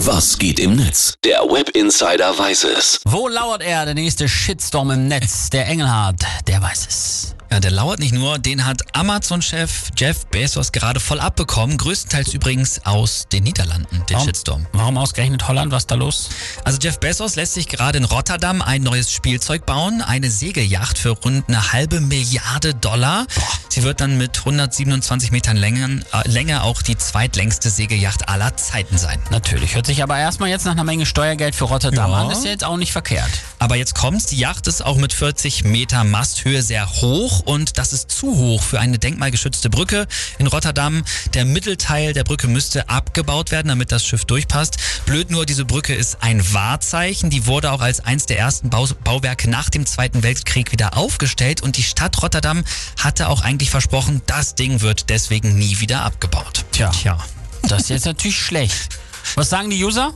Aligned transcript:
Was 0.00 0.38
geht 0.38 0.60
im 0.60 0.76
Netz? 0.76 1.14
Der 1.24 1.40
Web 1.40 1.70
Insider 1.70 2.38
weiß 2.38 2.64
es. 2.64 3.00
Wo 3.06 3.28
lauert 3.28 3.62
er, 3.62 3.86
der 3.86 3.94
nächste 3.94 4.28
Shitstorm 4.28 4.90
im 4.90 5.08
Netz? 5.08 5.48
Der 5.48 5.66
Engelhardt, 5.66 6.20
der 6.46 6.60
weiß 6.60 6.86
es. 6.86 7.34
Ja, 7.50 7.60
der 7.60 7.70
lauert 7.70 8.00
nicht 8.00 8.12
nur, 8.12 8.38
den 8.38 8.66
hat 8.66 8.82
Amazon-Chef 8.94 9.90
Jeff 9.96 10.26
Bezos 10.26 10.72
gerade 10.72 11.00
voll 11.00 11.20
abbekommen. 11.20 11.78
Größtenteils 11.78 12.34
übrigens 12.34 12.84
aus 12.84 13.26
den 13.32 13.44
Niederlanden, 13.44 14.04
den 14.08 14.16
Warum? 14.16 14.26
Shitstorm. 14.26 14.66
Warum 14.72 14.98
ausgerechnet 14.98 15.48
Holland? 15.48 15.72
Was 15.72 15.84
ist 15.84 15.90
da 15.90 15.94
los? 15.94 16.28
Also 16.64 16.78
Jeff 16.80 16.98
Bezos 17.00 17.36
lässt 17.36 17.54
sich 17.54 17.68
gerade 17.68 17.98
in 17.98 18.04
Rotterdam 18.04 18.60
ein 18.60 18.82
neues 18.82 19.10
Spielzeug 19.10 19.64
bauen, 19.64 20.02
eine 20.02 20.30
Segelyacht 20.30 20.98
für 20.98 21.10
rund 21.10 21.48
eine 21.48 21.72
halbe 21.72 22.00
Milliarde 22.00 22.74
Dollar. 22.74 23.26
Sie 23.68 23.82
wird 23.82 24.00
dann 24.00 24.16
mit 24.16 24.38
127 24.38 25.32
Metern 25.32 25.56
Länge, 25.56 26.00
äh, 26.12 26.28
Länge 26.28 26.62
auch 26.62 26.80
die 26.82 26.96
zweitlängste 26.96 27.68
Segelyacht 27.70 28.28
aller 28.28 28.56
Zeiten 28.56 28.96
sein. 28.96 29.20
Natürlich. 29.30 29.74
Hört 29.74 29.86
sich 29.86 30.02
aber 30.02 30.16
erstmal 30.18 30.48
jetzt 30.48 30.64
nach 30.64 30.72
einer 30.72 30.84
Menge 30.84 31.04
Steuergeld 31.06 31.54
für 31.54 31.64
Rotterdam 31.64 32.10
Ja. 32.10 32.16
an. 32.24 32.30
Ist 32.30 32.44
ja 32.44 32.50
jetzt 32.50 32.64
auch 32.64 32.76
nicht 32.78 32.92
verkehrt. 32.92 33.28
Aber 33.58 33.76
jetzt 33.76 33.94
kommt's, 33.94 34.26
die 34.26 34.36
Yacht 34.38 34.66
ist 34.66 34.84
auch 34.84 34.96
mit 34.96 35.12
40 35.12 35.64
Meter 35.64 36.04
Masthöhe 36.04 36.62
sehr 36.62 36.90
hoch 36.90 37.40
und 37.40 37.78
das 37.78 37.92
ist 37.92 38.10
zu 38.10 38.34
hoch 38.36 38.62
für 38.62 38.80
eine 38.80 38.98
denkmalgeschützte 38.98 39.68
Brücke 39.70 40.06
in 40.38 40.46
Rotterdam. 40.46 41.04
Der 41.34 41.44
Mittelteil 41.44 42.12
der 42.12 42.24
Brücke 42.24 42.48
müsste 42.48 42.88
abgebaut 42.88 43.50
werden, 43.50 43.68
damit 43.68 43.92
das 43.92 44.04
Schiff 44.04 44.24
durchpasst. 44.24 44.76
Blöd 45.04 45.30
nur, 45.30 45.44
diese 45.46 45.64
Brücke 45.64 45.94
ist 45.94 46.18
ein 46.22 46.52
Wahrzeichen. 46.54 47.28
Die 47.30 47.46
wurde 47.46 47.72
auch 47.72 47.80
als 47.80 48.00
eins 48.04 48.26
der 48.26 48.38
ersten 48.38 48.70
Bau 48.70 48.86
Bauwerke 49.04 49.50
nach 49.50 49.68
dem 49.70 49.84
Zweiten 49.86 50.22
Weltkrieg 50.22 50.72
wieder 50.72 50.96
aufgestellt 50.96 51.60
und 51.62 51.76
die 51.76 51.82
Stadt 51.82 52.22
Rotterdam 52.22 52.64
hatte 52.98 53.28
auch 53.28 53.40
eigentlich 53.56 53.70
versprochen, 53.70 54.20
das 54.26 54.54
Ding 54.54 54.82
wird 54.82 55.08
deswegen 55.08 55.56
nie 55.56 55.80
wieder 55.80 56.02
abgebaut. 56.02 56.66
Tja. 56.72 56.90
Tja. 56.90 57.18
Das 57.62 57.84
ist 57.84 57.88
jetzt 57.88 58.04
natürlich 58.04 58.38
schlecht. 58.38 58.98
Was 59.34 59.48
sagen 59.48 59.70
die 59.70 59.82
User? 59.82 60.12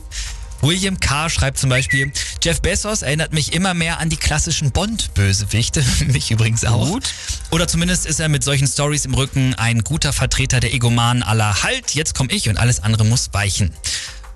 William 0.61 0.99
K. 0.99 1.27
schreibt 1.27 1.57
zum 1.57 1.71
Beispiel, 1.71 2.11
Jeff 2.43 2.61
Bezos 2.61 3.01
erinnert 3.01 3.33
mich 3.33 3.53
immer 3.53 3.73
mehr 3.73 3.99
an 3.99 4.09
die 4.09 4.15
klassischen 4.15 4.69
Bond-Bösewichte, 4.69 5.83
mich 6.05 6.29
übrigens 6.29 6.63
auch. 6.65 6.87
Gut. 6.87 7.11
Oder 7.49 7.67
zumindest 7.67 8.05
ist 8.05 8.19
er 8.19 8.29
mit 8.29 8.43
solchen 8.43 8.67
Stories 8.67 9.05
im 9.05 9.15
Rücken 9.15 9.55
ein 9.55 9.83
guter 9.83 10.13
Vertreter 10.13 10.59
der 10.59 10.71
Egomanen 10.71 11.23
aller 11.23 11.63
Halt, 11.63 11.95
jetzt 11.95 12.13
komm 12.13 12.27
ich 12.29 12.47
und 12.47 12.57
alles 12.57 12.79
andere 12.83 13.05
muss 13.05 13.33
weichen. 13.33 13.73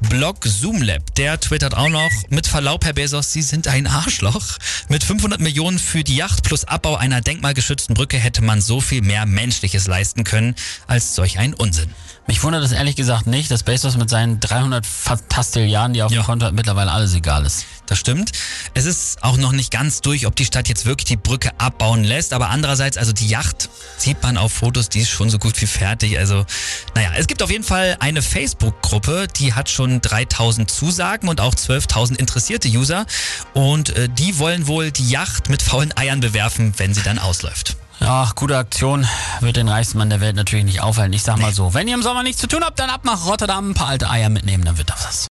Blog 0.01 0.45
Zoomlab, 0.45 1.15
der 1.15 1.39
twittert 1.39 1.75
auch 1.75 1.89
noch, 1.89 2.09
mit 2.29 2.47
Verlaub, 2.47 2.85
Herr 2.85 2.93
Bezos, 2.93 3.31
Sie 3.33 3.41
sind 3.41 3.67
ein 3.67 3.87
Arschloch. 3.87 4.57
Mit 4.89 5.03
500 5.03 5.39
Millionen 5.39 5.79
für 5.79 6.03
die 6.03 6.17
Yacht 6.17 6.43
plus 6.43 6.65
Abbau 6.65 6.95
einer 6.95 7.21
denkmalgeschützten 7.21 7.95
Brücke 7.95 8.17
hätte 8.17 8.41
man 8.41 8.61
so 8.61 8.81
viel 8.81 9.01
mehr 9.01 9.25
Menschliches 9.25 9.87
leisten 9.87 10.23
können 10.23 10.55
als 10.87 11.15
solch 11.15 11.39
ein 11.39 11.53
Unsinn. 11.53 11.89
Mich 12.27 12.41
wundert 12.43 12.63
es 12.63 12.71
ehrlich 12.71 12.95
gesagt 12.95 13.27
nicht, 13.27 13.51
dass 13.51 13.61
Bezos 13.63 13.97
mit 13.97 14.09
seinen 14.09 14.39
300 14.39 14.83
Fantastilliarden, 14.85 15.93
die 15.93 15.99
er 15.99 16.07
auf 16.07 16.11
dem 16.11 16.17
Ja. 16.19 16.23
Konto 16.23 16.47
hat, 16.47 16.53
mittlerweile 16.53 16.91
alles 16.91 17.13
egal 17.13 17.45
ist. 17.45 17.65
Das 17.85 17.99
stimmt. 17.99 18.31
Es 18.73 18.85
ist 18.85 19.23
auch 19.23 19.37
noch 19.37 19.51
nicht 19.51 19.69
ganz 19.69 20.01
durch, 20.01 20.25
ob 20.25 20.35
die 20.35 20.45
Stadt 20.45 20.67
jetzt 20.67 20.87
wirklich 20.87 21.05
die 21.05 21.17
Brücke 21.17 21.51
abbauen 21.59 22.03
lässt. 22.03 22.33
Aber 22.33 22.49
andererseits, 22.49 22.97
also 22.97 23.13
die 23.13 23.27
Yacht 23.27 23.69
sieht 23.97 24.23
man 24.23 24.37
auf 24.37 24.53
Fotos, 24.53 24.89
die 24.89 25.01
ist 25.01 25.09
schon 25.11 25.29
so 25.29 25.37
gut 25.37 25.61
wie 25.61 25.67
fertig. 25.67 26.17
Also, 26.17 26.47
naja, 26.95 27.11
es 27.15 27.27
gibt 27.27 27.43
auf 27.43 27.51
jeden 27.51 27.63
Fall 27.63 27.95
eine 27.99 28.23
Facebook-Gruppe, 28.23 29.27
die 29.37 29.53
hat 29.53 29.69
schon 29.69 29.84
3000 29.87 30.69
Zusagen 30.69 31.29
und 31.29 31.41
auch 31.41 31.55
12.000 31.55 32.15
interessierte 32.17 32.67
User. 32.67 33.05
Und 33.53 33.95
äh, 33.95 34.09
die 34.09 34.39
wollen 34.39 34.67
wohl 34.67 34.91
die 34.91 35.09
Yacht 35.09 35.49
mit 35.49 35.61
faulen 35.61 35.95
Eiern 35.97 36.19
bewerfen, 36.19 36.73
wenn 36.77 36.93
sie 36.93 37.01
dann 37.01 37.19
ausläuft. 37.19 37.77
Ja, 37.99 38.29
gute 38.35 38.57
Aktion. 38.57 39.07
Wird 39.39 39.55
den 39.55 39.69
reichsten 39.69 39.97
Mann 39.97 40.09
der 40.09 40.19
Welt 40.19 40.35
natürlich 40.35 40.65
nicht 40.65 40.81
aufhalten. 40.81 41.13
Ich 41.13 41.23
sag 41.23 41.39
mal 41.39 41.53
so, 41.53 41.73
wenn 41.73 41.87
ihr 41.87 41.93
im 41.93 42.03
Sommer 42.03 42.23
nichts 42.23 42.41
zu 42.41 42.47
tun 42.47 42.63
habt, 42.63 42.77
dann 42.79 42.89
ab 42.89 43.05
nach 43.05 43.25
Rotterdam, 43.25 43.71
ein 43.71 43.73
paar 43.73 43.87
alte 43.87 44.09
Eier 44.09 44.29
mitnehmen, 44.29 44.65
dann 44.65 44.77
wird 44.77 44.89
das 44.89 45.05
was. 45.05 45.23